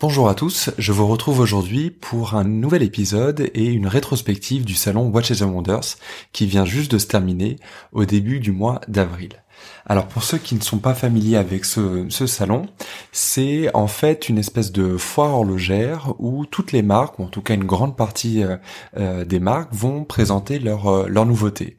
[0.00, 4.72] Bonjour à tous, je vous retrouve aujourd'hui pour un nouvel épisode et une rétrospective du
[4.72, 5.98] salon Watches and Wonders
[6.32, 7.56] qui vient juste de se terminer
[7.92, 9.42] au début du mois d'avril.
[9.84, 12.64] Alors pour ceux qui ne sont pas familiers avec ce, salon,
[13.12, 17.42] c'est en fait une espèce de foire horlogère où toutes les marques, ou en tout
[17.42, 18.56] cas une grande partie euh,
[18.96, 21.76] euh, des marques, vont présenter leurs euh, leur nouveautés.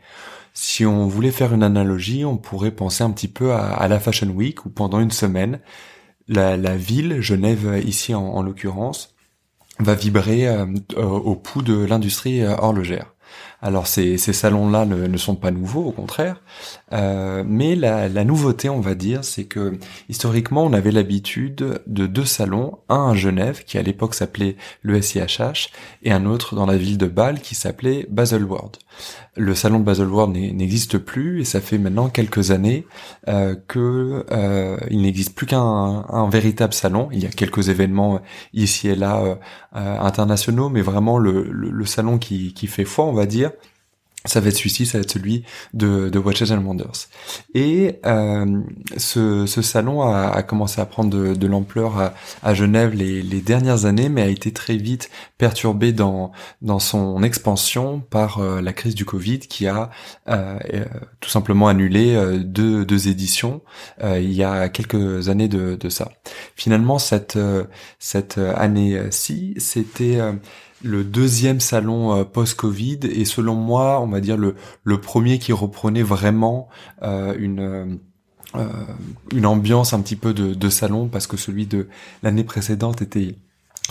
[0.54, 4.00] Si on voulait faire une analogie, on pourrait penser un petit peu à, à la
[4.00, 5.60] Fashion Week où pendant une semaine,
[6.32, 9.16] la, ville, Genève ici en, l'occurrence,
[9.80, 13.14] va vibrer euh, au pouls de l'industrie euh, horlogère.
[13.62, 16.42] Alors ces, ces salons-là ne, sont pas nouveaux, au contraire,
[16.94, 19.78] euh, mais la, la, nouveauté, on va dire, c'est que
[20.10, 25.02] historiquement, on avait l'habitude de deux salons, un à Genève, qui à l'époque s'appelait le
[25.02, 25.70] SIHH,
[26.04, 28.78] et un autre dans la ville de Bâle, qui s'appelait Baselworld.
[29.38, 32.86] Le salon de Baselworld n'existe plus, et ça fait maintenant quelques années
[33.30, 37.08] euh, euh, n'existe plus qu'un un véritable salon.
[37.14, 38.20] Il y a quelques événements
[38.54, 39.36] ici et là euh,
[40.00, 43.52] internationaux, mais vraiment le, le, le salon qui, qui fait foi, on va dire,
[44.26, 47.08] ça va être celui-ci, ça va être celui de, de Watches and Wonders.
[47.56, 48.62] Et euh,
[48.98, 52.14] ce, salon a, commencé à prendre de, l'ampleur
[52.44, 56.32] à, Genève les, dernières années, mais a été très vite perturbé dans,
[56.80, 59.90] son expansion par euh, la crise du Covid qui a
[60.30, 60.60] euh,
[61.20, 63.62] tout simplement annulé deux, deux, éditions
[64.04, 66.12] il y a quelques années de, de ça.
[66.56, 67.40] Finalement, cette,
[67.98, 70.20] cette année-ci, c'était
[70.84, 73.00] le deuxième salon euh, post-Covid.
[73.04, 74.56] Et selon moi, on va dire le,
[75.02, 76.70] premier qui reprenait vraiment
[77.04, 78.00] euh, une
[78.56, 78.68] euh,
[79.32, 81.88] une ambiance un petit peu de salon parce que celui de
[82.22, 83.36] l'année précédente était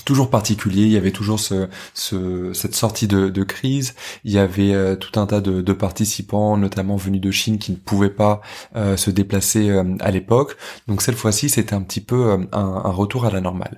[0.05, 0.83] toujours particulier.
[0.83, 3.95] Il y avait toujours ce, ce, cette sortie de, de, crise.
[4.25, 7.73] Il y avait euh, tout un tas de, de, participants, notamment venus de Chine, qui
[7.73, 8.41] ne pouvaient pas
[8.77, 10.57] euh, se déplacer euh, à l'époque.
[10.89, 13.77] Donc cette fois-ci, c'était un petit peu un, un, retour à la normale.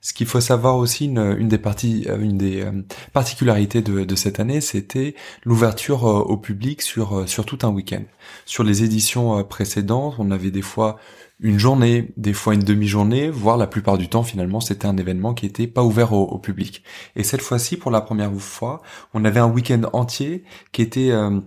[0.00, 2.64] Ce qu'il faut savoir aussi, une, une des parties, une des
[3.12, 5.14] particularités de, de, cette année, c'était
[5.44, 8.02] l'ouverture au public sur sur tout un week-end.
[8.44, 10.98] Sur les éditions précédentes, on avait des fois
[11.42, 15.34] une journée, des fois une demi-journée, voire la plupart du temps finalement c'était un événement
[15.34, 16.82] qui était pas ouvert au, public.
[17.16, 18.80] Et cette fois-ci, pour la première fois,
[19.12, 21.40] on avait un week-end entier qui était euh,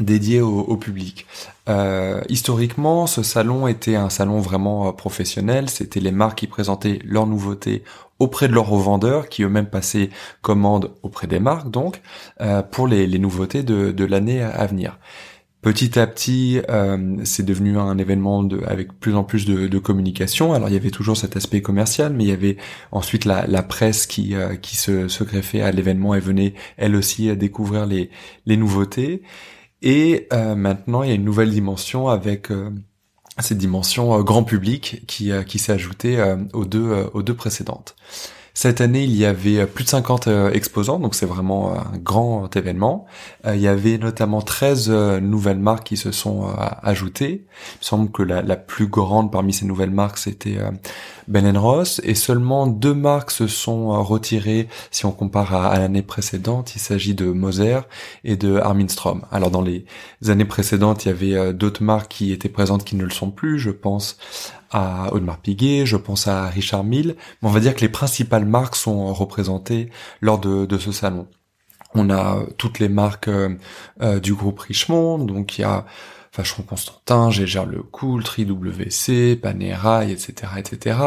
[0.00, 1.26] dédié au, public.
[1.68, 5.70] Euh, historiquement, ce salon était un salon vraiment euh, professionnel.
[5.70, 7.84] C'était les marques qui présentaient leurs nouveautés
[8.18, 10.10] auprès de leurs revendeurs, qui eux-mêmes passaient
[10.42, 12.00] commande auprès des marques, donc
[12.70, 14.98] pour les, nouveautés de, de l'année à venir.
[15.66, 20.52] Petit à petit, euh, c'est devenu un événement de, avec plus en plus de, communication.
[20.52, 22.56] Alors il y avait toujours cet aspect commercial, mais il y avait
[22.92, 27.34] ensuite la, presse qui, euh, qui se, greffait à l'événement et venait elle aussi à
[27.34, 28.10] découvrir les,
[28.46, 29.22] les nouveautés.
[29.82, 32.52] Et euh, maintenant, il y a une nouvelle dimension avec
[33.40, 37.96] cette dimension grand public qui, qui s'est ajoutée aux, deux, aux deux précédentes.
[38.58, 41.98] Cette année, il y avait plus de 50 euh, exposants, donc c'est vraiment euh, un
[41.98, 43.04] grand événement.
[43.44, 44.88] Euh, il y avait notamment 13
[45.20, 46.48] nouvelles marques qui se sont
[46.82, 47.44] ajoutées.
[47.74, 50.56] Il me semble que la, plus grande parmi ces nouvelles marques, c'était
[51.28, 56.74] Ben Ross, et seulement deux marques se sont retirées si on compare à, l'année précédente.
[56.76, 57.80] Il s'agit de Moser
[58.24, 59.20] et de Armin Strom.
[59.30, 59.84] Alors dans les
[60.28, 63.58] années précédentes, il y avait d'autres marques qui étaient présentes qui ne le sont plus.
[63.58, 64.16] Je pense
[64.70, 68.44] à Audemars Piguet, je pense à Richard Mille, mais on va dire que les principales
[68.44, 69.90] marques sont représentées
[70.20, 71.26] lors de, ce salon.
[71.94, 73.56] On a toutes les marques euh,
[74.02, 75.86] euh, du groupe Richemont, donc il y a
[76.36, 80.98] Vacheron Constantin, Gégère Le Cool, WC, Panerai, etc., etc.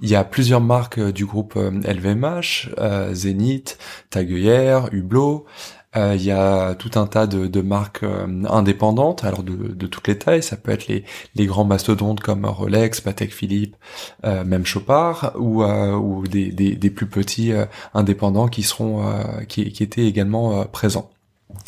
[0.00, 2.70] Il y a plusieurs marques euh, du groupe LVMH,
[3.12, 3.78] Zénith,
[4.10, 5.46] Taguillère, Hublot.
[5.96, 9.86] Euh, il y a tout un tas de, de marques euh, indépendantes, alors de, de,
[9.86, 10.42] toutes les tailles.
[10.42, 11.04] Ça peut être les,
[11.34, 13.76] les grands mastodontes comme Rolex, Patek Philippe,
[14.24, 17.52] euh, même Chopard, ou, ou des, des, des, plus petits
[17.94, 19.04] indépendants qui seront
[19.48, 21.10] qui, qui étaient également présents.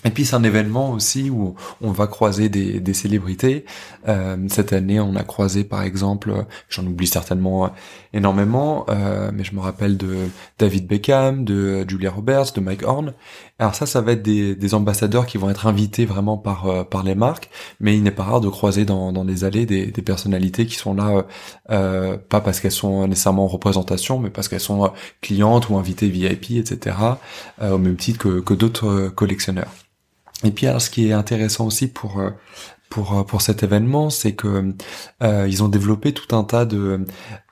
[0.05, 3.64] Et puis c'est un événement aussi où on va croiser des, des célébrités.
[4.08, 6.32] Euh, cette année, on a croisé par exemple,
[6.69, 7.72] j'en oublie certainement
[8.16, 10.16] énormément, euh, mais je me rappelle de
[10.58, 13.12] David Beckham, de Julia Roberts, de Mike Horn.
[13.58, 16.84] Alors ça, ça va être des, des ambassadeurs qui vont être invités vraiment par euh,
[16.84, 19.86] par les marques, mais il n'est pas rare de croiser dans, dans les allées des,
[19.86, 21.26] des personnalités qui sont là,
[21.70, 24.90] euh, pas parce qu'elles sont nécessairement en représentation, mais parce qu'elles sont
[25.20, 26.96] clientes ou invitées VIP, etc.
[27.62, 29.70] au même titre que, que d'autres collectionneurs.
[30.44, 32.30] Et puis alors ce qui est intéressant aussi pour euh,
[32.90, 34.74] pour euh, pour cet événement, c'est que
[35.22, 37.04] euh, ils ont développé tout un tas de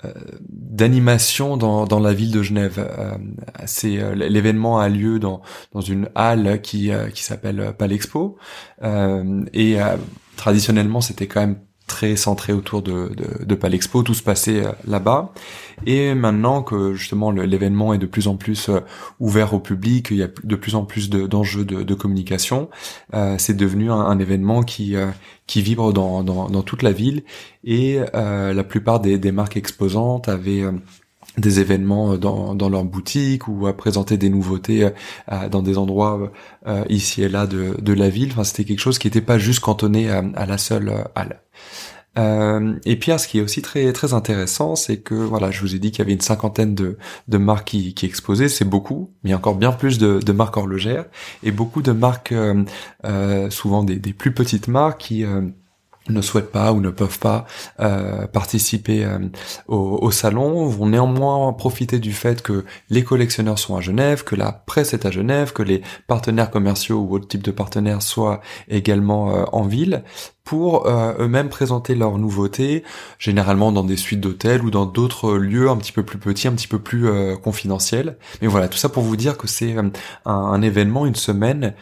[0.04, 0.12] euh,
[0.48, 2.78] d'animations dans dans la ville de Genève.
[2.78, 3.12] Euh,
[3.66, 5.42] c'est l'événement a lieu dans
[5.72, 8.36] dans une halle qui qui s'appelle Palexpo
[8.82, 9.76] et
[10.36, 14.72] traditionnellement c'était quand même très centré autour de, de, de Palexpo, tout se passait euh,
[14.86, 15.32] là-bas.
[15.87, 18.81] Et maintenant que justement l'événement est de plus en plus euh,
[19.21, 22.71] ouvert au public, il y a de plus en plus d'enjeux de, communication,
[23.15, 24.94] euh, c'est devenu un, événement qui
[25.47, 27.25] qui vibre dans, dans, dans, toute la ville.
[27.65, 30.65] Et la plupart des, des marques exposantes avaient
[31.37, 34.88] des événements dans, dans leur boutique ou à présenter des nouveautés
[35.50, 36.32] dans des endroits
[36.88, 38.31] ici et là de, de la ville.
[38.32, 41.41] Enfin, c'était quelque chose qui n'était pas juste cantonné à la seule halle.
[42.19, 45.75] Euh, et puis, ce qui est aussi très très intéressant, c'est que voilà, je vous
[45.75, 46.96] ai dit qu'il y avait une cinquantaine de,
[47.28, 50.20] de marques qui, qui exposaient, c'est beaucoup, mais il y a encore bien plus de,
[50.20, 51.06] de marques horlogères
[51.43, 52.64] et beaucoup de marques, euh,
[53.05, 55.25] euh, souvent des, des, plus petites marques qui
[56.08, 57.46] ne souhaitent pas ou ne peuvent pas
[57.81, 59.19] euh, participer euh,
[59.69, 60.67] au, au, salon.
[60.67, 65.06] Vont néanmoins profiter du fait que les collectionneurs sont à Genève, que la presse est
[65.06, 69.62] à Genève, que les partenaires commerciaux ou autres types de partenaires soient également euh, en
[69.62, 70.05] ville
[70.44, 72.85] pour euh, eux-mêmes présenter leurs nouveautés,
[73.19, 76.52] généralement dans des suites d'hôtels ou dans d'autres lieux un petit peu plus petits, un
[76.52, 78.19] petit peu plus euh, confidentiels.
[78.43, 79.88] Mais voilà, tout ça pour vous dire que c'est euh,
[80.26, 81.75] un, événement, une semaine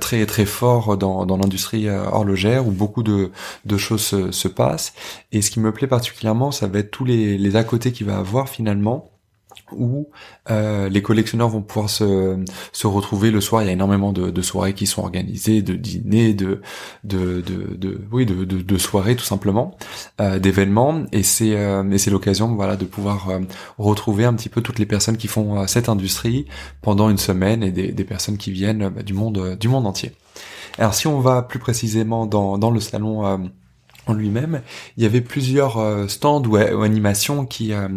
[0.00, 3.30] très très fort dans, dans l'industrie horlogère où beaucoup de,
[3.64, 4.92] de choses se, se, passent.
[5.32, 8.06] Et ce qui me plaît particulièrement, ça va être tous les, les à côté qu'il
[8.06, 9.09] va avoir finalement
[9.72, 10.08] où
[10.50, 13.62] euh, les collectionneurs vont pouvoir se, se retrouver le soir.
[13.62, 16.60] Il y a énormément de, soirées qui sont organisées, de dîners, de,
[17.04, 19.76] de, de, oui, de, de, soirées tout simplement,
[20.20, 21.04] euh, d'événements.
[21.12, 23.40] Et c'est euh, c'est l'occasion, voilà, de pouvoir euh,
[23.78, 26.46] retrouver un petit peu toutes les personnes qui font cette industrie
[26.80, 30.12] pendant une semaine et des, des personnes qui viennent bah, du monde du monde entier.
[30.78, 33.50] Alors si on va plus précisément dans, dans le salon
[34.08, 34.62] lui-même,
[34.96, 37.88] il y avait plusieurs euh, stands ou, animations qui euh,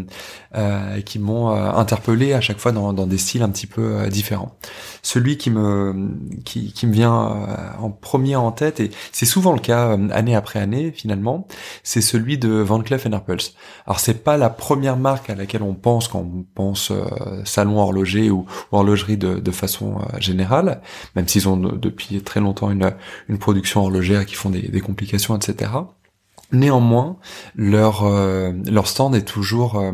[0.55, 4.55] euh, qui m'ont interpellé à chaque fois dans, dans, des styles un petit peu différents.
[5.01, 6.11] Celui qui me
[6.45, 7.47] qui, qui me vient
[7.79, 11.47] en premier en tête et c'est souvent le cas année après année finalement,
[11.83, 13.39] c'est celui de Van Cleef Arpels.
[13.87, 16.91] Alors c'est pas la première marque à laquelle on pense quand on pense
[17.45, 20.81] salon horloger ou, horlogerie de, de façon générale,
[21.15, 22.93] même s'ils ont depuis très longtemps une
[23.27, 25.71] une production horlogère qui font des, des complications etc.
[26.53, 27.17] Néanmoins,
[27.55, 29.91] leur euh, leur stand est toujours euh,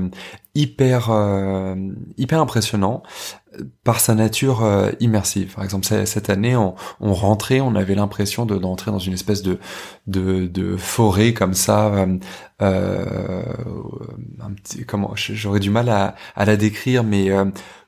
[0.55, 1.75] hyper euh,
[2.17, 3.01] hyper impressionnant
[3.83, 4.63] par sa nature
[4.99, 5.55] immersive.
[5.55, 9.57] Par exemple, cette année, on, rentrait, on avait l'impression de d'entrer dans une espèce de
[10.05, 12.05] de, forêt comme ça.
[14.85, 17.31] comment J'aurais du mal à la décrire, mais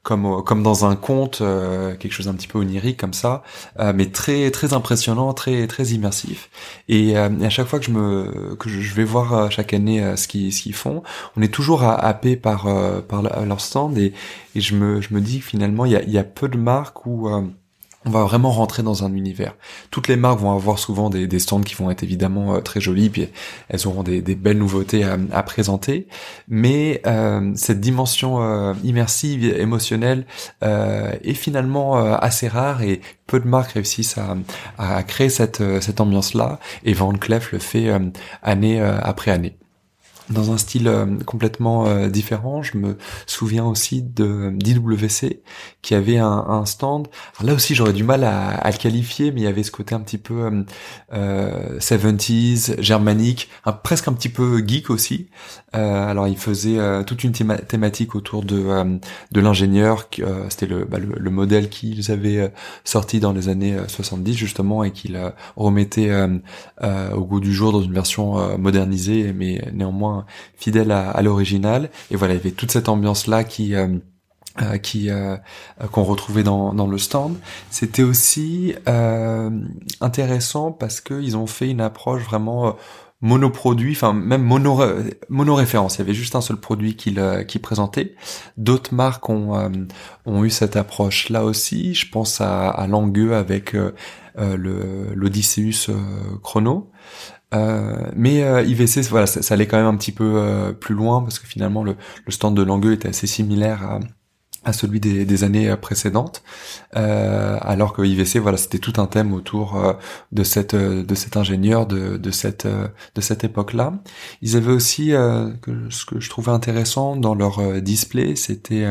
[0.03, 3.44] comme comme dans un conte, euh, quelque chose un petit peu onirique comme ça,
[3.80, 6.50] euh, mais très très impressionnant, très très immersif.
[6.89, 10.27] Et, euh, à chaque fois que je me que je vais voir chaque année ce
[10.27, 11.03] qu'ils ce qu'ils font,
[11.38, 12.68] on est toujours happé par
[13.07, 14.13] par leur stand et,
[14.56, 16.57] et je me je me dis finalement il y a il y a peu de
[16.57, 17.30] marques où
[18.06, 19.56] on va vraiment rentrer dans un univers.
[19.92, 23.09] Toutes les marques vont avoir souvent des, stands qui vont être évidemment euh, très jolis,
[23.09, 23.27] puis
[23.69, 26.07] elles auront des, belles nouveautés à, présenter,
[26.48, 30.25] mais euh, cette dimension euh, immersive, émotionnelle
[30.62, 34.17] est finalement assez rare et peu de marques réussissent
[34.77, 37.89] à, créer cette, cette ambiance-là, et Van Cleef le fait
[38.41, 39.58] année après année
[40.31, 42.61] dans un style euh, complètement euh, différent.
[42.61, 45.41] Je me souviens aussi de d'IWC
[45.81, 47.07] qui avait un, un stand.
[47.43, 49.95] là aussi, j'aurais du mal à, à, le qualifier, mais il y avait ce côté
[49.95, 50.63] un petit peu
[51.13, 55.29] euh, 70s, germanique, un, presque un petit peu geek aussi.
[55.75, 59.00] Euh, alors, il faisait toute une thématique autour de
[59.31, 60.07] de l'ingénieur.
[60.50, 62.51] C'était le, bah, le, le, modèle qu'ils avaient
[62.83, 65.19] sorti dans les années 70 justement et qu'il
[65.55, 66.11] remettait
[66.81, 70.21] au goût du jour dans une version modernisée, mais néanmoins
[70.58, 71.90] fidèle à, l'original.
[72.10, 73.88] Et voilà, il y avait toute cette ambiance là qui euh,
[74.62, 75.38] euh, qui euh,
[75.92, 77.38] qu'on retrouvait dans, dans le stand.
[77.70, 78.75] C'était aussi
[80.01, 82.75] intéressant parce que ils ont fait une approche vraiment
[83.22, 84.80] monoproduit, enfin même mono
[85.30, 85.96] monoréférence.
[85.96, 88.16] Il y avait juste un seul produit qu'il euh, qui présentait.
[88.58, 89.70] D'autres marques ont euh,
[90.25, 91.94] ont eu cette approche là aussi.
[91.94, 93.94] Je pense à, à Langueux avec euh,
[94.36, 95.94] le l'Odysseus
[96.42, 96.90] Chrono.
[97.53, 101.48] Mais IVC, voilà, ça, ça, allait quand même un petit peu plus loin parce que
[101.48, 104.00] finalement le, le stand de Langueux était assez similaire à,
[104.63, 106.43] à celui des, des années euh, précédentes,
[106.96, 109.93] euh, alors que IVC, voilà, c'était tout un thème autour euh,
[110.31, 113.93] de cette euh, de cet ingénieur de, de cette de cette époque-là.
[114.41, 115.13] Ils avaient aussi
[115.62, 118.86] que, ce que je trouvais intéressant dans leur display, c'était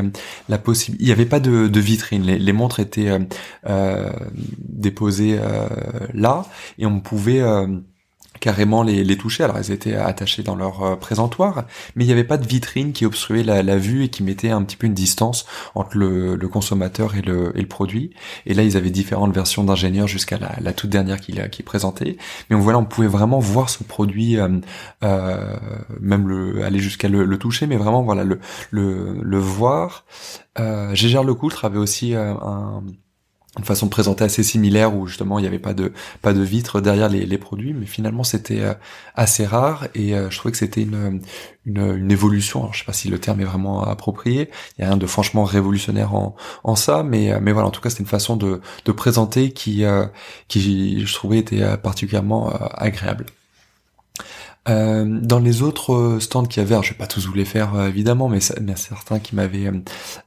[0.49, 1.03] la possibilité.
[1.03, 3.17] Il n'y avait pas de, de vitrine, les, les, montres étaient
[4.59, 5.39] déposées
[6.13, 6.45] là
[6.77, 7.41] et on pouvait
[8.41, 9.43] carrément les, les toucher.
[9.45, 11.63] Alors elles étaient attachées dans leur euh, présentoir,
[11.95, 14.49] mais il n'y avait pas de vitrine qui obstruait la, la, vue et qui mettait
[14.49, 15.45] un petit peu une distance
[15.75, 18.11] entre le, le consommateur et le, et le, produit.
[18.45, 22.17] Et là, ils avaient différentes versions d'ingénieurs jusqu'à la, la, toute dernière qui, qui présentait.
[22.49, 24.49] Mais voilà, on pouvait vraiment voir ce produit, euh,
[25.03, 25.55] euh,
[26.01, 28.39] même le, aller jusqu'à le, le, toucher, mais vraiment voilà le,
[28.71, 30.05] le, le voir.
[30.59, 32.83] Euh, Gégère Lecoultre avait aussi euh, un
[33.57, 35.91] une façon de présenter assez similaire où justement il n'y avait pas de
[36.21, 38.73] pas de vitre derrière les, produits mais finalement c'était euh,
[39.15, 41.21] assez rare et euh, je trouvais que c'était une,
[41.65, 42.61] une, une évolution.
[42.61, 44.49] Alors je sais pas si le terme est vraiment approprié.
[44.77, 47.71] Il y a rien de franchement révolutionnaire en, en ça mais euh, mais voilà en
[47.71, 49.83] tout cas c'était une façon de, de présenter qui
[50.47, 53.25] qui je trouvais était particulièrement agréable
[54.69, 57.33] euh, dans les autres euh, stands qu'il y avait, alors je vais pas tous vous
[57.33, 59.71] les faire euh, évidemment, mais il y a certains qui m'avaient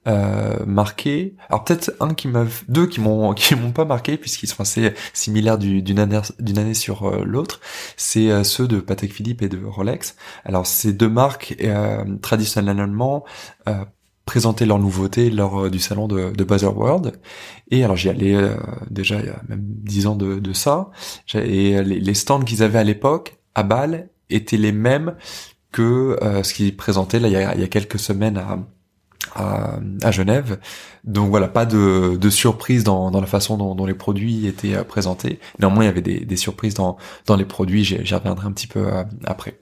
[0.08, 1.36] euh, marqué.
[1.48, 4.92] Alors peut-être un qui m'a, deux qui m'ont qui m'ont pas marqué puisqu'ils sont assez
[5.12, 7.60] similaires d'une année d'une année sur l'autre.
[7.96, 10.16] C'est ceux de Patek Philippe et de Rolex.
[10.44, 11.56] Alors ces deux marques
[12.22, 13.24] traditionnellement
[14.26, 17.20] présentaient leurs nouveautés lors du salon de, de World.
[17.70, 18.36] Et alors j'y allais
[18.90, 20.90] déjà il y a même dix ans de, de ça.
[21.34, 25.14] Et les, les stands qu'ils avaient à l'époque à Bâle étaient les mêmes
[25.72, 28.58] que euh, ce qu'ils présentaient là il y a, quelques semaines à,
[30.02, 30.58] à, Genève.
[31.02, 34.84] Donc voilà, pas de, de surprise dans, dans la façon dont, les produits étaient euh,
[34.84, 35.40] présentés.
[35.58, 38.68] Néanmoins, il y avait des, des surprises dans, dans les produits, j'y reviendrai un petit
[38.68, 39.58] peu euh, après.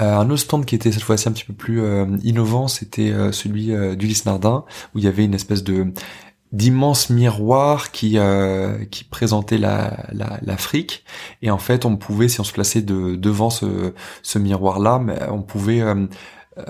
[0.00, 1.82] Un autre stand qui était cette fois-ci un petit peu plus
[2.22, 4.64] innovant, c'était celui d'Ulysse Nardin,
[4.94, 5.92] où il y avait une espèce de
[6.52, 10.06] d'immenses miroirs qui euh, qui présentaient la
[10.42, 11.04] l'Afrique.
[11.42, 13.92] Et en fait on pouvait si on se plaçait de, devant ce,
[14.38, 15.00] miroir là
[15.30, 16.06] on pouvait euh,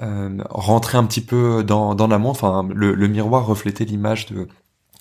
[0.02, 2.44] euh, rentrer un petit peu dans dans la montre.
[2.44, 4.49] Enfin le miroir reflétait l'image de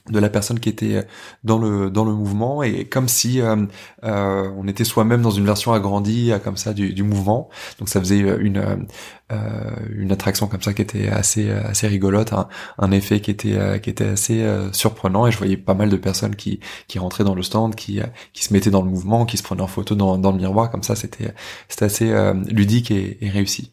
[0.10, 1.06] de la personne qui était
[1.44, 3.56] dans le dans le mouvement et comme si euh,
[4.04, 7.50] euh, on était soi-même dans une version agrandie euh, comme ça du, du mouvement.
[7.80, 8.88] Donc ça faisait une
[9.32, 12.48] euh, une attraction comme ça qui était assez assez rigolote un,
[12.78, 16.36] un effet qui était qui était assez surprenant et je voyais pas mal de personnes
[16.36, 18.00] qui qui rentraient dans le stand qui
[18.34, 20.72] qui se mettaient dans le mouvement qui se prenaient en photo dans dans le miroir.
[20.72, 21.34] Comme ça c'était
[21.68, 23.72] c'était assez ludique et, et réussi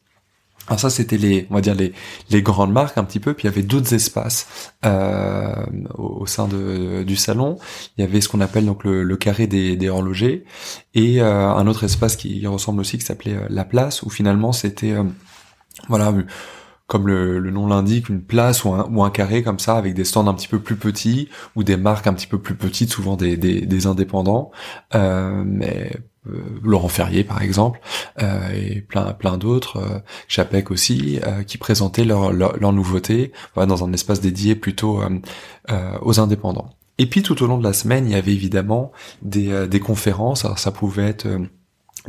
[0.66, 1.92] alors ça, c'était les, on va dire les,
[2.30, 3.34] les grandes marques un petit peu.
[3.34, 5.54] Puis il y avait d'autres espaces euh,
[5.94, 7.58] au, sein de, du salon.
[7.96, 10.44] Il y avait ce qu'on appelle donc le, le carré des, des, horlogers
[10.94, 14.52] et euh, un autre espace qui ressemble aussi qui s'appelait euh, la place, où finalement
[14.52, 15.04] c'était euh,
[15.88, 16.12] voilà
[16.86, 19.94] comme le, le nom l'indique, une place ou un, ou un carré comme ça, avec
[19.94, 22.90] des stands un petit peu plus petits, ou des marques un petit peu plus petites,
[22.90, 24.50] souvent des, des, des indépendants,
[24.94, 25.92] euh, mais
[26.62, 27.80] Laurent Ferrier par exemple
[28.22, 33.92] euh, et plein plein d'autres euh, Chapec aussi qui présentaient leur, leur nouveautés dans un
[33.92, 35.00] espace dédié plutôt
[36.02, 36.70] aux indépendants.
[36.98, 40.46] Et puis tout au long de la semaine, il y avait évidemment des, des conférences.
[40.56, 41.26] Ça pouvait être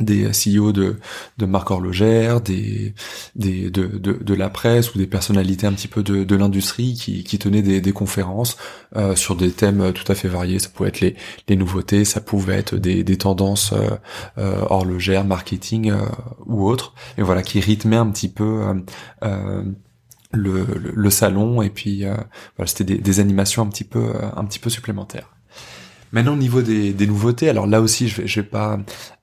[0.00, 0.96] des CEO de,
[1.38, 2.94] de marques horlogères, des,
[3.34, 6.94] des de, de, de, la presse ou des personnalités un petit peu de, de l'industrie
[6.94, 8.58] qui, qui tenaient des, des conférences
[8.94, 10.58] euh, sur des thèmes tout à fait variés.
[10.58, 11.16] Ça pouvait être les,
[11.48, 13.96] les nouveautés, ça pouvait être des, des tendances euh,
[14.38, 16.06] euh horlogères, marketing euh,
[16.44, 16.94] ou autres.
[17.18, 18.64] Et voilà, qui rythmaient un petit peu
[19.22, 19.62] euh,
[20.32, 21.62] le, le, salon.
[21.62, 22.04] Et puis
[22.56, 25.35] voilà, c'était des, des animations un petit peu un petit peu supplémentaires.
[26.12, 28.78] Maintenant au niveau des, des, nouveautés, alors là aussi je vais, je vais pas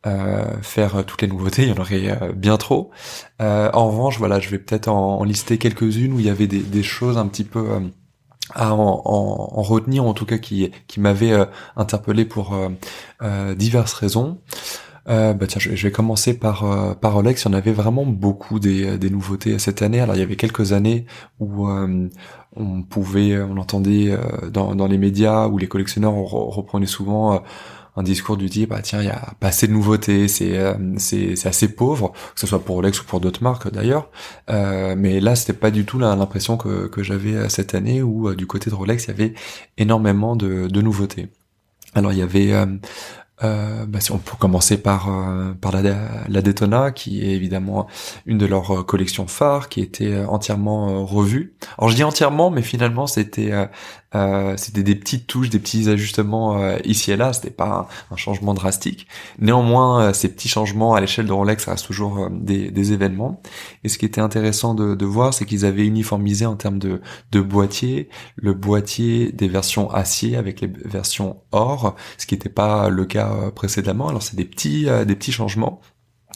[0.06, 2.92] euh, faire toutes les nouveautés, il y en aurait euh, bien trop.
[3.42, 6.60] Euh, en revanche, voilà, je vais peut-être en, lister quelques-unes où il y avait des,
[6.60, 7.80] des choses un petit peu euh,
[8.54, 12.56] à en, en, retenir, en tout cas qui, qui m'avaient euh, interpellé pour
[13.56, 14.40] diverses raisons.
[15.10, 17.44] Euh, bah tiens, je, vais commencer par euh, par Rolex.
[17.44, 20.00] Il y en avait vraiment beaucoup des, des nouveautés cette année.
[20.00, 21.06] Alors il y avait quelques années
[21.40, 22.10] où euh,
[22.56, 27.44] on pouvait, on entendait euh, dans, dans les médias où les collectionneurs reprenaient souvent
[27.96, 30.58] un discours du type ah tiens il y a pas assez de nouveautés c'est
[30.98, 34.10] c'est c'est assez pauvre que ce soit pour Rolex ou pour d'autres marques d'ailleurs
[34.50, 38.48] euh, mais là c'était pas du tout l'impression que que j'avais cette année où du
[38.48, 39.34] côté de Rolex il y avait
[39.78, 41.28] énormément de de nouveautés
[41.94, 42.52] alors il y avait
[43.44, 45.82] Euh, bah, si on peut commencer par euh, par la,
[46.28, 47.88] la Daytona, qui est évidemment
[48.26, 51.54] une de leurs euh, collections phares, qui était entièrement revue.
[51.78, 53.52] Alors je dis entièrement, mais finalement c'était
[54.16, 57.34] euh, c'était des petites touches, des petits ajustements euh, ici et là.
[57.34, 59.08] C'était pas un, changement drastique.
[59.40, 63.42] Néanmoins, euh, ces petits changements à l'échelle de Rolex, ça reste toujours des, événements.
[63.84, 67.02] Et ce qui était intéressant de, de voir, c'est qu'ils avaient uniformisé en termes de,
[67.32, 72.90] de boîtier, le boîtier des versions acier avec les versions or, ce qui n'était pas
[72.90, 74.10] le cas précédemment.
[74.10, 75.82] Alors c'est des petits, des petits changements.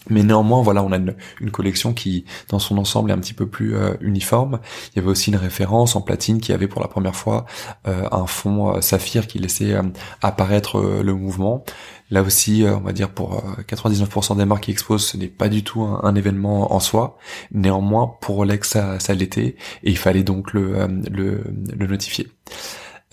[0.10, 3.48] Mais néanmoins, voilà, on a une, collection qui, dans son ensemble, est un petit peu
[3.48, 4.60] plus euh, uniforme.
[4.94, 7.46] Il y avait aussi une référence en platine qui avait pour la première fois
[7.88, 9.76] euh, un fond euh, saphir qui laissait
[10.22, 11.64] apparaître le mouvement.
[12.10, 15.64] Là aussi, on va dire pour 99% des marques qui exposent, ce n'est pas du
[15.64, 17.18] tout un, événement en soi.
[17.52, 21.44] Néanmoins, pour Rolex, ça, ça l'était, et il fallait donc le, le,
[21.76, 22.28] le notifier.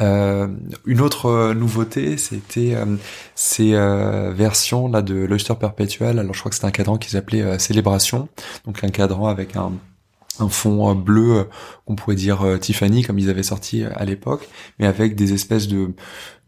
[0.00, 0.48] Euh,
[0.86, 2.96] une autre euh, nouveauté, c'était euh,
[3.34, 3.72] ces
[4.32, 6.18] versions là de l'Oyster Perpetual.
[6.18, 8.28] Alors je crois que c'était un cadran qui s'appelait Célébration,
[8.66, 9.72] donc un cadran avec un
[10.40, 11.48] un fond bleu
[11.86, 14.48] qu'on pourrait dire Tiffany comme ils avaient sorti à l'époque,
[14.80, 15.92] mais avec des espèces de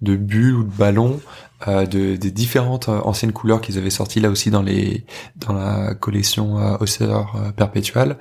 [0.03, 1.21] de bulles ou de ballons
[1.67, 5.05] de, des différentes anciennes couleurs qu'ils avaient sorties là aussi dans les
[5.37, 7.17] dans la collection Oyster
[7.57, 8.17] Perpetual.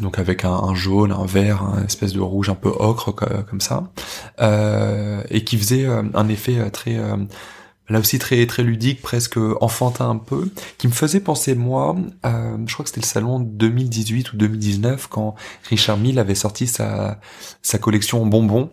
[0.00, 3.90] Donc avec un, jaune, un vert, un espèce de rouge un peu ocre comme ça,
[4.40, 6.98] euh, et qui faisait euh, un effet euh, très
[7.88, 12.72] là aussi très très ludique, presque enfantin un peu, qui me faisait penser moi, je
[12.72, 15.34] crois que c'était le salon 2018 ou 2019 quand
[15.70, 17.18] Richard Mille avait sorti sa
[17.62, 18.70] sa collection bonbons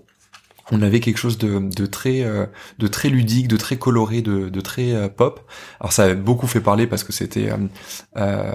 [0.72, 2.46] on avait quelque chose de, de très euh,
[2.80, 5.42] de très ludique, de très coloré, de, de très euh, pop.
[5.80, 7.50] Alors ça avait beaucoup fait parler parce que c'était
[8.18, 8.54] euh,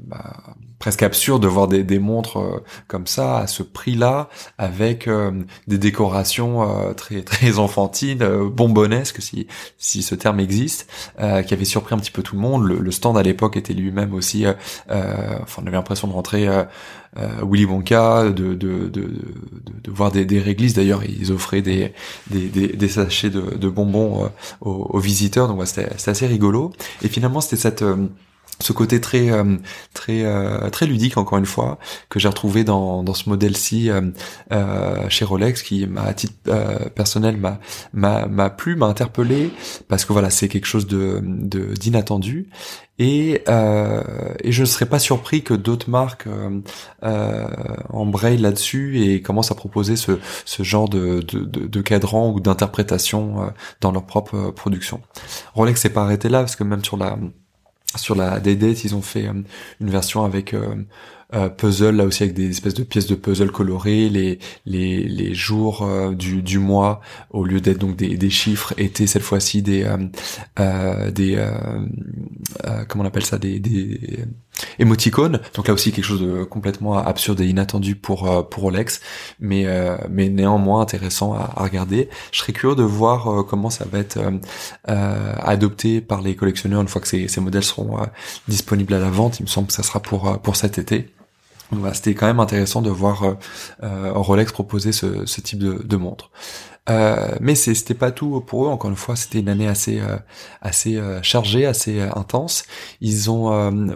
[0.00, 0.34] bah,
[0.78, 5.08] presque absurde de voir des, des montres comme ça à ce prix-là, avec
[5.68, 9.46] des décorations très très enfantines, bonbonnesques si
[9.78, 12.64] si ce terme existe, qui avait surpris un petit peu tout le monde.
[12.64, 14.44] Le, le stand à l'époque était lui-même aussi,
[14.88, 16.64] enfin on avait l'impression de rentrer euh,
[17.16, 19.10] Willy Wonka, de, de, de,
[19.84, 20.74] de, voir des, des réglisses.
[20.74, 21.92] D'ailleurs, ils offraient des,
[22.30, 24.28] des, des, sachets de, de bonbons euh,
[24.60, 26.72] aux, visiteurs, donc c'était assez rigolo.
[27.02, 28.08] Et finalement, c'était cette euh,
[28.62, 29.56] ce côté très euh,
[29.92, 31.78] très euh, très ludique encore une fois
[32.08, 36.34] que j'ai retrouvé dans, dans ce modèle-ci euh, chez Rolex qui à titre
[36.94, 37.58] personnel m'a
[37.92, 39.50] m'a m'a plu m'a interpellé
[39.88, 41.22] parce que voilà c'est quelque chose de
[41.78, 42.48] d'inattendu
[42.98, 43.42] et
[44.44, 46.28] et je ne serais pas surpris que d'autres marques
[47.90, 52.40] embrayent là-dessus et commencent à proposer ce ce genre de de, de, de cadran ou
[52.40, 55.00] d'interprétation dans leur propre production.
[55.54, 57.18] Rolex s'est pas arrêté là parce que même sur la
[57.96, 59.32] sur la DD, ils ont fait euh,
[59.80, 60.54] une version avec
[61.34, 65.02] euh, euh, puzzle là aussi avec des espèces de pièces de puzzle colorées les les,
[65.04, 69.22] les jours euh, du, du mois au lieu d'être donc des, des chiffres étaient cette
[69.22, 69.84] fois-ci des
[70.58, 71.42] euh, des
[72.88, 74.24] comment on appelle ça des, des
[74.78, 75.40] émoticônes.
[75.54, 79.00] Donc là aussi quelque chose de complètement absurde et inattendu pour pour Rolex
[79.40, 79.66] mais
[80.10, 82.08] mais néanmoins intéressant à, à, regarder.
[82.32, 84.18] Je serais curieux de voir comment ça va être
[84.84, 87.98] adopté par les collectionneurs une fois que ces, ces modèles seront
[88.48, 89.40] disponibles à la vente.
[89.40, 91.08] Il me semble que ça sera pour pour cet été
[91.94, 93.34] c'était quand même intéressant de voir euh,
[93.82, 96.30] euh, Rolex proposer ce, ce type de, de montre.
[96.90, 98.68] Euh, mais c'était pas tout pour eux.
[98.68, 100.16] Encore une fois, c'était une année assez euh,
[100.60, 102.64] assez euh, chargée, assez intense.
[103.00, 103.42] Ils ont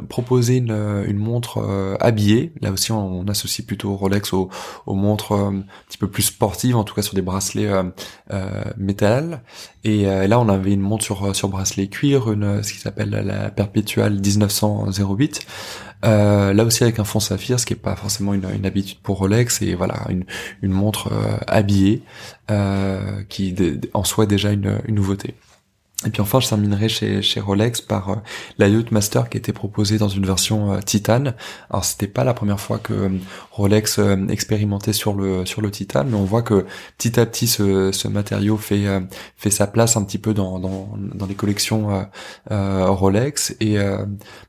[0.09, 2.53] proposé une, une montre habillée.
[2.61, 4.49] Là aussi, on, associe plutôt Rolex aux,
[4.87, 7.71] aux montres un petit peu plus sportives, en tout cas sur des bracelets
[8.77, 9.43] métal.
[9.85, 13.51] Et là, on avait une montre sur sur bracelet cuir, une ce qui s'appelle la
[13.51, 15.47] Perpetual 1908.
[16.05, 19.19] Euh, là aussi avec un fond saphir, ce qui est pas forcément une, habitude pour
[19.19, 20.25] Rolex, et voilà une,
[20.63, 22.03] une montre euh, habillée
[22.51, 23.55] euh, qui
[23.95, 25.35] en soi déjà une nouveauté.
[26.05, 28.17] Et puis enfin, je terminerai chez, chez Rolex par euh,
[28.59, 31.35] la Master qui était proposée dans une version euh, titane.
[31.71, 33.09] Alors c'était pas la première fois que euh,
[33.51, 36.67] Rolex euh, expérimentait sur le sur le titane, mais on voit que
[36.99, 38.85] petit à petit ce, ce matériau fait
[39.39, 42.07] fait sa place un petit peu dans dans, dans les collections
[42.51, 43.57] Rolex.
[43.61, 43.79] Et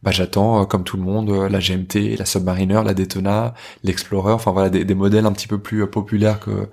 [0.04, 4.34] bah, j'attends comme tout le monde la GMT, la Submariner, la Daytona, l'Explorer.
[4.34, 6.70] Enfin voilà des, des, modèles un petit peu plus populaires que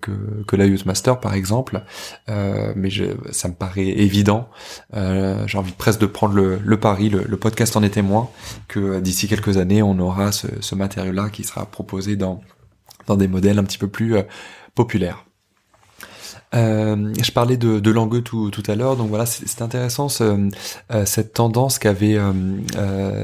[0.00, 0.12] que
[0.46, 1.82] que la Master par exemple.
[2.28, 4.48] mais je, ça me paraît évident.
[4.94, 8.28] Euh, j'ai envie presque de prendre le, pari, le, podcast en est témoin,
[8.68, 12.40] que d'ici quelques années, on aura ce, matériau-là qui sera proposé dans,
[13.06, 14.22] dans des modèles un petit peu plus euh,
[14.74, 15.24] populaires.
[16.54, 21.32] Euh, je parlais de, de Langueux tout, tout à l'heure, donc voilà, c'est intéressant cette
[21.32, 22.18] tendance qu'avaient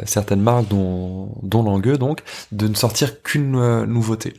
[0.06, 4.34] certaines marques, dont, dont Langueux, donc, de ne sortir qu'une nouveauté.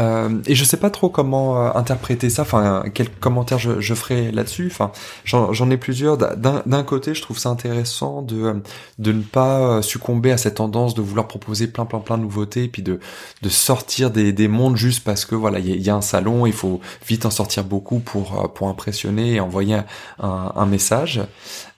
[0.00, 2.42] Euh, et je sais pas trop comment euh, interpréter ça.
[2.42, 4.68] Enfin, quel commentaire je, ferai là-dessus.
[4.70, 4.92] Enfin,
[5.24, 6.16] j'en ai plusieurs.
[6.16, 8.62] D'un côté, je trouve ça intéressant de
[8.98, 12.22] de ne pas euh, succomber à cette tendance de vouloir proposer plein plein plein de
[12.22, 13.00] nouveautés, puis de
[13.42, 16.52] de sortir des, des mondes juste parce que voilà, il y, a un salon, il
[16.52, 21.20] faut vite en sortir beaucoup pour pour impressionner et envoyer un, un message.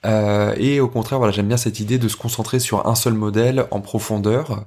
[0.05, 3.13] Euh, et au contraire, voilà, j'aime bien cette idée de se concentrer sur un seul
[3.13, 4.65] modèle en profondeur.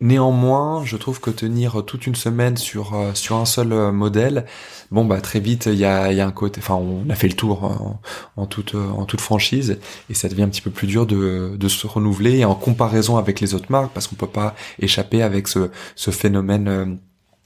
[0.00, 4.44] Néanmoins, je trouve que tenir toute une semaine sur euh, sur un seul euh, modèle,
[4.90, 7.28] bon bah très vite il y a, y a un côté, enfin on a fait
[7.28, 8.00] le tour en,
[8.36, 9.78] en, toute euh, en toute franchise
[10.10, 13.40] et ça devient un petit peu plus dur de, de se renouveler en comparaison avec
[13.40, 16.98] les autres marques parce qu'on peut pas échapper avec ce ce phénomène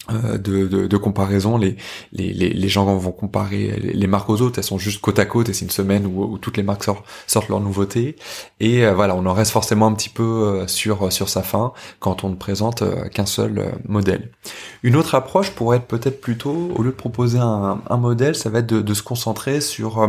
[0.09, 1.57] de, de, de, comparaison.
[1.57, 1.77] Les,
[2.13, 5.49] les, les, gens vont comparer les marques aux autres, elles sont juste côte à côte
[5.49, 8.17] et c'est une semaine où, où, toutes les marques sortent, sortent leurs nouveautés.
[8.61, 11.73] Et euh, voilà, on en reste forcément un petit peu euh, sur, sur sa fin
[11.99, 14.31] quand on ne présente qu'un seul modèle.
[14.83, 18.51] Une autre approche pourrait être peut-être plutôt, au lieu de proposer un, un modèle, ça
[18.51, 20.07] va être de, de se concentrer sur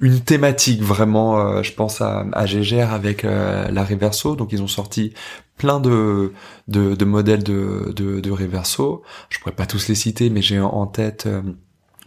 [0.00, 5.14] une thématique vraiment, je pense à, à Gégère avec la Reverso, donc ils ont sorti
[5.56, 6.32] plein de,
[6.68, 9.02] de, de modèles de, de, de, Reverso.
[9.30, 11.40] Je pourrais pas tous les citer, mais j'ai en tête euh,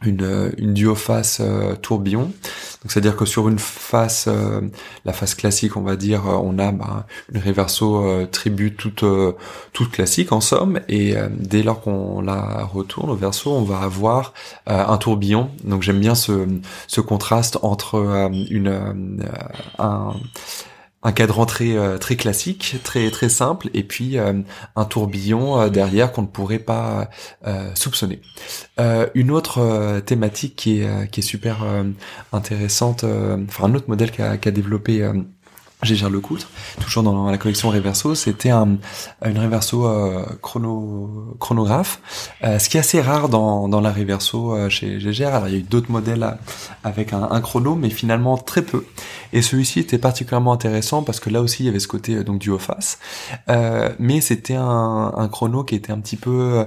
[0.05, 2.25] une, une duoface euh, tourbillon.
[2.81, 4.62] Donc c'est-à-dire que sur une face, euh,
[5.03, 9.03] la face classique, on va dire, on a bah, une Reverso tribute toute
[9.73, 14.33] toute classique en somme, et dès lors qu'on la retourne au verso, on va avoir
[14.67, 15.49] un tourbillon.
[15.65, 16.47] Donc j'aime bien ce,
[16.88, 19.27] ce contraste entre une
[19.77, 20.13] un
[21.01, 24.41] un cadran très euh, très classique, très très simple, et puis euh,
[24.75, 27.09] un tourbillon euh, derrière qu'on ne pourrait pas
[27.75, 28.21] soupçonner.
[29.15, 31.59] une autre thématique qui est qui est super
[32.33, 35.09] intéressante, enfin un autre modèle qu'a développé
[35.81, 36.49] Gégère Lecoutre,
[36.81, 38.77] toujours dans la collection Reverso, c'était un,
[39.25, 42.01] une Reverso euh, chrono, chronographe,
[42.43, 45.33] euh, ce qui est assez rare dans, dans la Reverso euh, chez Gégère.
[45.33, 46.35] Alors il y a eu d'autres modèles
[46.83, 48.83] avec un, un, chrono, mais finalement très peu.
[49.31, 52.39] Et celui-ci était particulièrement intéressant parce que là aussi il y avait ce côté donc
[52.39, 52.99] du haut face,
[53.99, 56.65] mais c'était un, un, chrono qui était un petit peu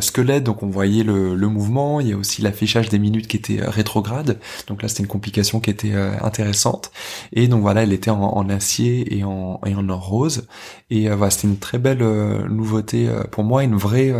[0.00, 2.00] squelette, donc on voyait le, le mouvement.
[2.00, 5.60] Il y a aussi l'affichage des minutes qui était rétrograde, donc là c'était une complication
[5.60, 6.90] qui était intéressante.
[7.32, 10.48] Et donc voilà, elle était en en acier et en, et en or rose.
[10.90, 14.12] Et euh, voilà, c'était une très belle euh, nouveauté euh, pour moi, une vraie,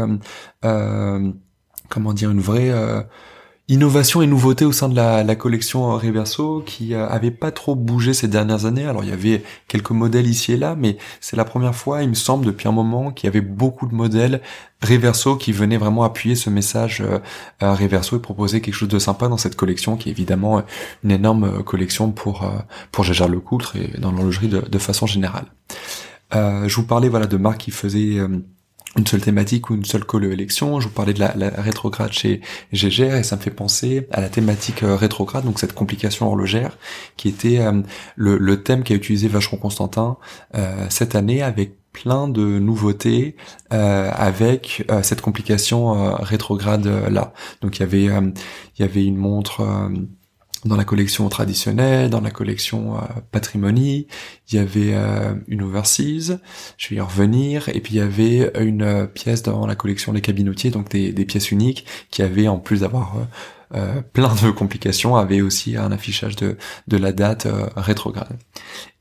[1.90, 2.72] comment dire, une vraie
[3.68, 8.29] innovation et nouveauté au sein de la, collection Reverso qui avait pas trop bougé ces
[8.29, 8.85] dernières années.
[8.85, 12.11] Alors il y avait quelques modèles ici et là, mais c'est la première fois, il
[12.11, 14.42] me semble, depuis un moment, qu'il y avait beaucoup de modèles
[14.83, 17.18] Reverso qui venaient vraiment appuyer ce message euh,
[17.61, 20.62] Reverso et proposer quelque chose de sympa dans cette collection qui est évidemment
[21.03, 22.50] une énorme collection pour
[22.92, 25.46] pour Gégard Lecoultre et dans l'horlogerie de, de, façon générale.
[26.35, 28.18] Euh, je vous parlais voilà de marques qui faisaient
[28.96, 30.80] une seule thématique ou une seule élection.
[30.80, 32.40] Je vous parlais de la, rétrograde chez
[32.72, 36.78] Gégère et ça me fait penser à la thématique euh, rétrograde, donc cette complication horlogère,
[37.16, 37.83] qui était euh,
[38.16, 40.16] le, thème qu'a utilisé Vacheron Constantin
[40.54, 43.37] euh, cette année avec plein de nouveautés
[43.70, 47.33] avec cette complication rétrograde là.
[47.62, 48.33] Donc il y avait
[48.76, 49.62] il y avait une montre
[50.64, 53.00] dans la collection traditionnelle, dans la collection euh,
[53.31, 54.07] Patrimonie,
[54.50, 56.38] il y avait euh, une overseas,
[56.79, 60.12] je vais y revenir, et puis il y avait une euh, pièce dans la collection
[60.12, 63.16] Les Cabinotiers, donc des, des pièces uniques, qui avaient, en plus d'avoir
[63.74, 66.56] euh, plein de complications, avait aussi un affichage de,
[66.88, 68.38] de la date euh, rétrograde.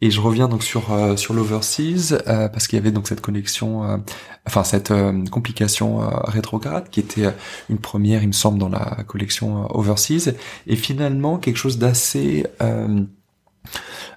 [0.02, 4.04] Et je reviens donc sur euh, sur l'overseas parce qu'il y avait donc cette connexion,
[4.46, 4.94] enfin cette
[5.32, 7.34] complication rétrograde qui était
[7.70, 10.34] une première, il me semble, dans la collection overseas,
[10.68, 12.46] et finalement quelque chose d'assez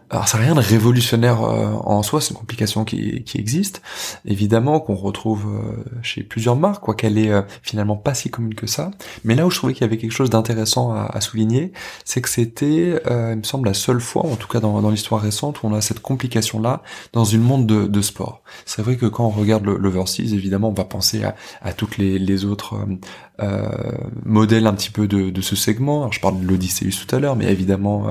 [0.09, 3.83] alors c'est rien de révolutionnaire euh, en soi, c'est une complication qui, qui existe,
[4.25, 8.55] évidemment qu'on retrouve euh, chez plusieurs marques, quoi qu'elle est euh, finalement pas si commune
[8.55, 8.93] que ça.
[9.25, 11.73] Mais là où je trouvais qu'il y avait quelque chose d'intéressant à, à, souligner,
[12.05, 15.21] c'est que c'était, il me semble, la seule fois, en tout cas dans, dans l'histoire
[15.21, 18.43] récente, où on a cette complication-là dans une monde de, de sport.
[18.65, 22.21] C'est vrai que quand on regarde l'overseas, évidemment, on va penser à, à toutes les,
[22.21, 22.77] les autres
[23.41, 23.69] euh,
[24.25, 26.01] modèles un petit peu de, de ce segment.
[26.01, 28.07] Alors, je parle de l'Odysseus tout à l'heure, mais évidemment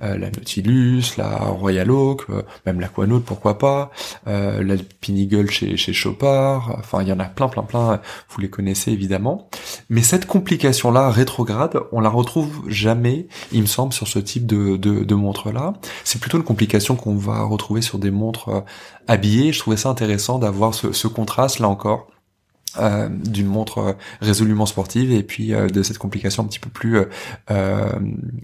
[0.00, 3.90] la Nautilus, la Royal Oak, euh, même l'Aquanaut, pourquoi pas,
[4.26, 8.40] euh, l'Alpine Eagle chez, chez Chopard, enfin il y en a plein plein plein, vous
[8.40, 9.48] les connaissez évidemment.
[9.88, 14.76] Mais cette complication-là, rétrograde, on la retrouve jamais, il me semble, sur ce type de,
[14.76, 15.74] de, de montre-là.
[16.04, 18.60] C'est plutôt une complication qu'on va retrouver sur des montres euh,
[19.06, 19.52] habillées.
[19.52, 22.08] Je trouvais ça intéressant d'avoir ce, ce contraste là encore
[22.78, 26.70] euh, d'une montre euh, résolument sportive et puis euh, de cette complication un petit peu
[26.70, 26.98] plus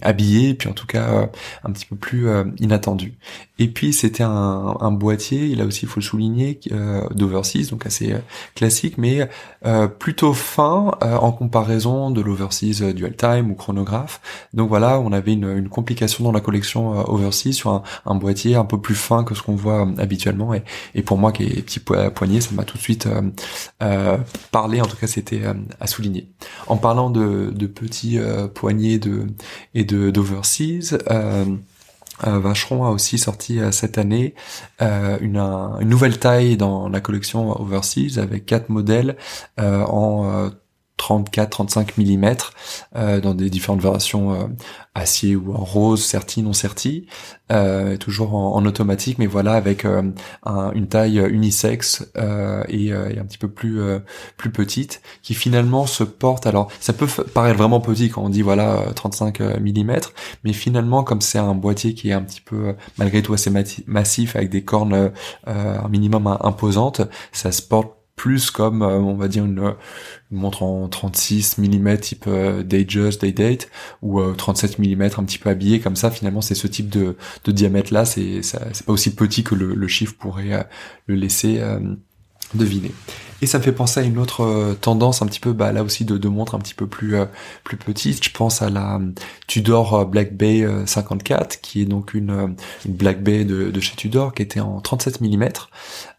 [0.01, 1.29] habillée, puis en tout cas
[1.63, 2.27] un petit peu plus
[2.59, 3.13] inattendue.
[3.59, 6.59] Et puis c'était un, un, boîtier, là aussi il faut le souligner,
[7.11, 8.15] d'Overseas, donc assez
[8.55, 9.29] classique, mais
[9.99, 14.21] plutôt fin en comparaison de l'Overseas Dual Time ou chronographe.
[14.53, 18.55] Donc voilà, on avait une, une complication dans la collection Overseas sur un, un, boîtier
[18.55, 20.53] un peu plus fin que ce qu'on voit habituellement.
[20.53, 20.63] Et,
[20.95, 23.07] et, pour moi qui est petit poignet, ça m'a tout de suite
[23.81, 24.17] euh,
[24.51, 26.29] parler, en tout cas c'était euh, à souligner.
[26.67, 29.27] En parlant de, petits euh, poignets de,
[29.73, 31.45] et de d'overseas, euh,
[32.23, 34.35] Vacheron a aussi sorti cette année
[34.79, 35.43] une,
[35.81, 39.17] nouvelle taille dans la collection Overseas avec quatre modèles
[39.57, 40.51] en
[41.01, 42.35] 34-35 mm
[42.95, 44.47] euh, dans des différentes versions euh,
[44.93, 47.07] acier ou en rose, certi, non certi,
[47.51, 52.11] euh, toujours en, automatique, mais voilà avec une taille unisexe
[52.67, 53.79] et, un petit peu plus
[54.37, 56.45] plus petite, qui finalement se porte.
[56.45, 59.95] Alors ça peut paraître vraiment petit quand on dit voilà 35 mm,
[60.43, 63.51] mais finalement comme c'est un boîtier qui est un petit peu malgré tout assez
[63.87, 65.11] massif avec des cornes
[65.47, 69.73] un minimum imposantes, ça se porte plus comme on va dire une,
[70.29, 73.67] montre en 36 mm type euh, Datejust, Day-Date
[74.03, 76.11] ou euh, 37 mm un petit peu habillé comme ça.
[76.11, 79.87] Finalement c'est ce type de, de diamètre là c'est c'est pas aussi petit que le,
[79.87, 80.63] chiffre pourrait euh,
[81.07, 81.79] le laisser euh,
[82.53, 82.91] deviner
[83.41, 85.83] et ça me fait penser à une autre euh, tendance un petit peu, bah, là
[85.83, 87.25] aussi de, de montres un petit peu plus euh,
[87.63, 88.23] plus petite.
[88.23, 89.11] Je pense à la euh,
[89.47, 94.33] Tudor Black Bay 54, qui est donc une, une Black Bay de, de, chez Tudor,
[94.33, 95.49] qui était en 37 mm.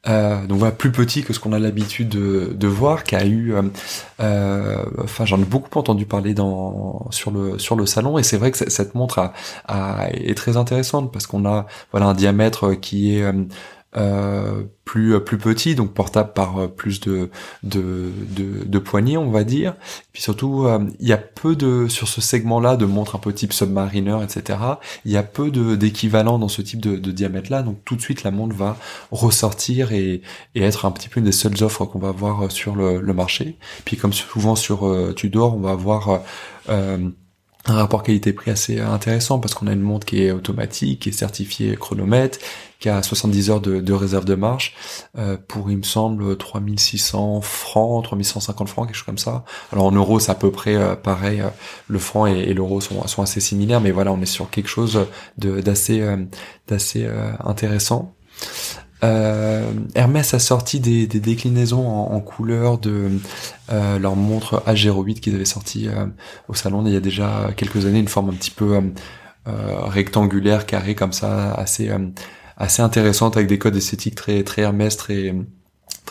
[0.08, 3.24] Euh, donc voilà, plus petit que ce qu'on a l'habitude de, de, voir, qui a
[3.24, 3.54] eu,
[4.18, 8.50] enfin j'en ai beaucoup entendu parler dans sur le sur le salon, et c'est vrai
[8.50, 9.32] que cette montre a,
[9.68, 13.32] a, est très intéressante parce qu'on a voilà un diamètre qui est
[13.94, 17.28] euh, plus plus petit, donc portable par euh, plus de
[17.62, 19.72] de, de, de poignées, on va dire.
[19.72, 23.18] Et puis surtout, euh, il y a peu de sur ce segment-là de montres un
[23.18, 24.59] peu type Submariner, etc.
[25.05, 28.31] Il y a peu d'équivalent dans ce type de, diamètre-là, donc tout de suite la
[28.31, 28.78] montre va
[29.11, 30.22] ressortir et,
[30.55, 33.12] et être un petit peu une des seules offres qu'on va avoir sur le, le
[33.12, 33.59] marché.
[33.85, 36.22] Puis comme souvent sur Tudor, on va avoir
[37.66, 41.12] un rapport qualité-prix assez intéressant parce qu'on a une montre qui est automatique, qui est
[41.12, 42.38] certifiée chronomètre,
[42.82, 44.74] qui a 70 heures de, de réserve de marche
[45.16, 49.44] euh, pour il me semble 3600 francs, 3150 francs, quelque chose comme ça.
[49.72, 51.48] Alors en euros c'est à peu près euh, pareil, euh,
[51.88, 54.68] le franc et, et l'euro sont, sont assez similaires, mais voilà on est sur quelque
[54.68, 55.06] chose
[55.38, 56.16] d'assez euh,
[56.66, 57.08] d'assez
[57.44, 58.14] intéressant.
[59.04, 63.10] Euh, Hermès a sorti des, des déclinaisons en, en, couleur de
[63.72, 66.06] euh, leur montre A08 qu'ils avaient sorti euh,
[66.48, 68.80] au salon il y a déjà quelques années, une forme un petit peu
[69.44, 71.90] rectangulaire, carrée comme ça, assez
[72.56, 75.34] assez intéressante avec des codes esthétiques très très Hermès, très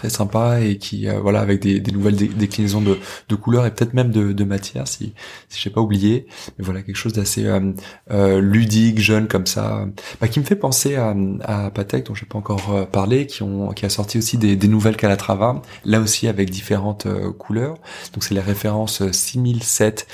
[0.02, 2.98] très sympa et qui euh, voilà avec des, nouvelles déclinaisons de,
[3.30, 5.14] de couleurs et peut-être même de, de matière si
[5.50, 6.26] si j'ai pas oublié.
[6.58, 7.72] Mais voilà quelque chose d'assez euh,
[8.10, 9.86] euh, ludique jeune comme ça.
[10.20, 13.70] Bah, qui me fait penser à, à Patek dont j'ai pas encore parlé qui ont
[13.74, 17.76] qui a sorti aussi des, des nouvelles Calatrava là aussi avec différentes couleurs.
[18.14, 20.08] Donc c'est les références 6007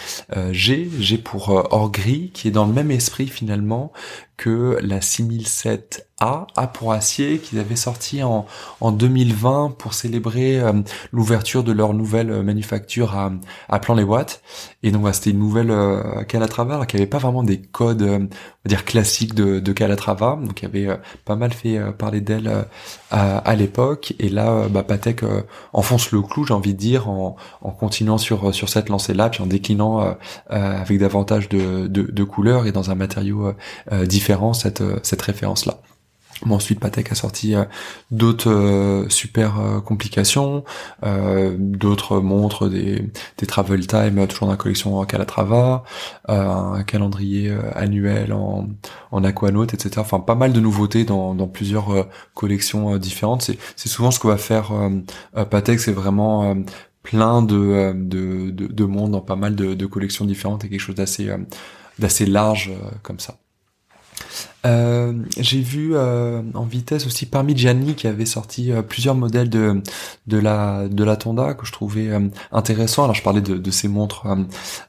[0.51, 3.91] G G pour or gris qui est dans le même esprit finalement
[4.37, 8.47] que la 6007 A, A pour acier, qu'ils avaient sorti en,
[8.81, 10.73] en 2020 pour célébrer euh,
[11.11, 13.31] l'ouverture de leur nouvelle euh, manufacture à,
[13.69, 14.41] à Plan-les-Ouates.
[14.81, 18.21] Et donc, c'était une nouvelle euh, Calatrava, qui avait pas vraiment des codes, euh, on
[18.21, 20.39] va dire, classiques de, de Calatrava.
[20.41, 22.65] Donc, il avait pas mal fait parler d'elle
[23.11, 24.15] à, à l'époque.
[24.17, 25.21] Et là, bah, Patek
[25.73, 29.43] enfonce le clou, j'ai envie de dire, en, en continuant sur, sur cette lancée-là, puis
[29.43, 30.15] en déclinant
[30.49, 33.53] avec davantage de, de, de, couleurs et dans un matériau
[34.05, 35.79] différent cette, cette référence-là
[36.49, 37.65] ensuite, Patek a sorti euh,
[38.11, 40.63] d'autres euh, super euh, complications,
[41.57, 43.11] d'autres montres, des,
[43.47, 45.83] travel time, toujours dans la collection Calatrava,
[46.27, 48.67] un calendrier annuel en,
[49.11, 49.91] en aquanaut, etc.
[49.97, 53.49] Enfin, pas mal de nouveautés dans, plusieurs collections différentes.
[53.75, 54.71] C'est souvent ce que va faire
[55.49, 56.55] Patek, c'est vraiment
[57.03, 60.95] plein de, de, de, de monde dans pas mal de, collections différentes et quelque chose
[60.95, 62.71] d'assez large
[63.03, 63.37] comme ça.
[64.65, 69.49] Euh, j'ai vu euh, en vitesse aussi parmi Gianni qui avait sorti euh, plusieurs modèles
[69.49, 69.81] de
[70.25, 72.09] de la de la Tonda que je trouvais
[72.51, 73.03] intéressant.
[73.03, 74.25] Alors je parlais de, ces montres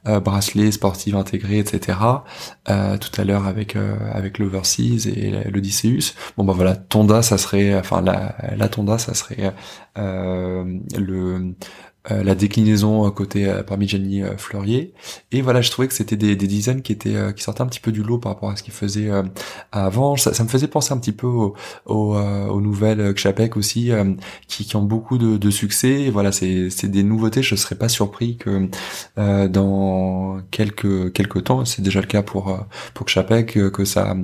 [0.05, 1.99] bracelets sportives intégrées, etc.
[2.67, 3.77] tout à l'heure avec
[4.13, 6.15] avec l'Overseas et l'Odysseus.
[6.37, 9.55] Bon bah voilà, Tonda ça serait, enfin la la Tonda ça serait
[9.97, 11.55] le
[12.11, 14.93] la déclinaison côté Parmigiani Fleurier.
[15.33, 17.81] Et voilà, je trouvais que c'était des, des designs qui étaient qui sortaient un petit
[17.81, 19.11] peu du lot par rapport à ce qu'il faisait
[19.73, 20.17] avant.
[20.17, 21.55] Ça, ça, me faisait penser un petit peu aux,
[21.87, 23.91] aux, nouvelles Kchapek aussi,
[24.47, 26.03] qui, qui ont beaucoup de, de succès.
[26.03, 27.43] Et voilà, c'est des nouveautés.
[27.43, 28.69] Je serais pas surpris que
[29.49, 32.59] dans quelques quelques temps, c'est déjà le cas pour
[32.95, 34.17] pour Kchapek, que ça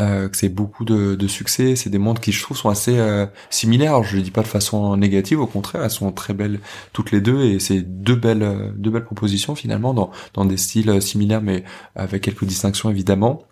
[0.00, 1.76] euh, que c'est beaucoup de, de succès.
[1.76, 4.02] C'est des montres qui, je trouve, sont assez euh, similaires.
[4.02, 6.60] Je le dis pas de façon négative, au contraire, elles sont très belles
[6.92, 11.00] toutes les deux et c'est deux belles, deux belles propositions finalement dans, dans des styles
[11.00, 13.44] similaires, mais avec quelques distinctions évidemment.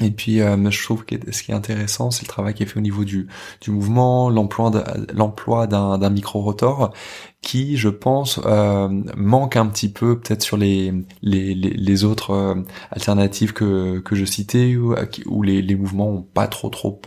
[0.00, 2.66] Et puis, euh, je trouve que ce qui est intéressant, c'est le travail qui est
[2.66, 3.28] fait au niveau du,
[3.62, 4.70] du mouvement, l'emploi
[5.14, 6.92] l'emploi d'un micro-rotor
[7.40, 12.54] qui, je pense, euh, manque un petit peu peut-être sur les, les, les, autres euh,
[12.90, 14.94] alternatives que, que je citais, où,
[15.26, 17.00] où les, les mouvements ont pas trop trop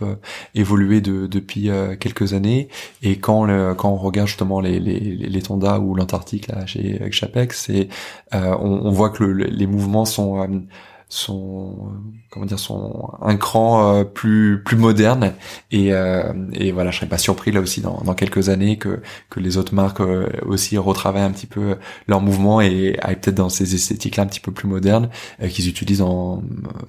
[0.54, 1.68] évolué de, depuis
[2.00, 2.68] quelques années.
[3.02, 7.10] Et quand, le, quand on regarde justement les, les, les Tonda ou l'Antarctique là chez
[7.12, 7.88] Chapex, c'est
[8.32, 10.64] on, on, voit que le, les mouvements sont
[11.10, 11.92] sont
[12.30, 15.34] comment dire sont un cran euh, plus plus moderne.
[15.70, 19.02] Et euh, et voilà je serais pas surpris là aussi dans, dans quelques années que
[19.28, 23.36] que les autres marques euh, aussi retravaillent un petit peu leur mouvement et aillent peut-être
[23.36, 25.10] dans ces esthétiques là un petit peu plus modernes
[25.50, 26.42] qu'ils utilisent dans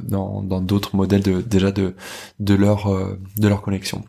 [0.04, 1.96] dans dans d'autres modèles de déjà de
[2.40, 2.90] de leur
[3.38, 4.04] de leur collection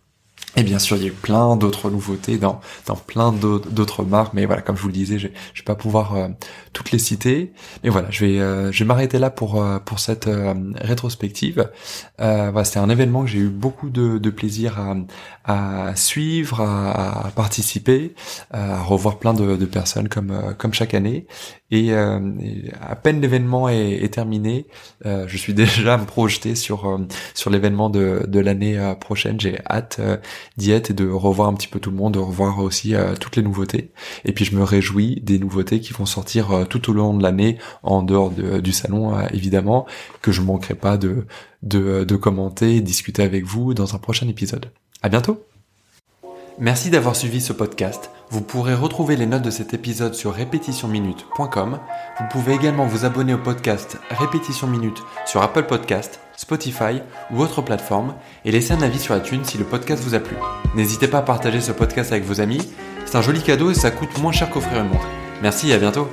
[0.55, 4.35] et bien sûr, il y a eu plein d'autres nouveautés dans, dans plein d'autres marques,
[4.35, 6.29] mais voilà, comme je vous le disais, je, je vais pas pouvoir euh,
[6.75, 7.53] toutes les citer.
[7.83, 10.29] Mais voilà, je vais, euh, je vais m'arrêter là pour euh, pour cette
[10.77, 11.71] rétrospective.
[12.19, 17.29] voilà, c'était un événement que j'ai eu beaucoup de, de plaisir à, à suivre, à,
[17.29, 18.15] à, participer,
[18.51, 21.27] à revoir plein de, de personnes comme comme chaque année.
[21.71, 24.67] Et, à peine l'événement est, est, terminé,
[25.05, 27.01] je suis déjà me projeter sur
[27.33, 29.41] sur l'événement de de l'année prochaine.
[29.41, 29.99] J'ai hâte
[30.57, 33.37] diète et de revoir un petit peu tout le monde, de revoir aussi euh, toutes
[33.37, 33.91] les nouveautés.
[34.25, 37.23] Et puis je me réjouis des nouveautés qui vont sortir euh, tout au long de
[37.23, 39.87] l'année, en dehors du salon euh, évidemment,
[40.21, 41.27] que je manquerai pas de,
[41.63, 44.71] de, de commenter et discuter avec vous dans un prochain épisode.
[45.03, 45.45] À bientôt
[46.59, 48.11] Merci d'avoir suivi ce podcast.
[48.31, 51.79] Vous pourrez retrouver les notes de cet épisode sur répétitionminute.com.
[52.19, 57.01] Vous pouvez également vous abonner au podcast Répétition Minute sur Apple Podcast Spotify
[57.31, 60.37] ou autre plateforme et laissez un avis sur iTunes si le podcast vous a plu.
[60.75, 62.69] N'hésitez pas à partager ce podcast avec vos amis,
[63.07, 65.07] c'est un joli cadeau et ça coûte moins cher qu'offrir une montre.
[65.41, 66.09] Merci et à bientôt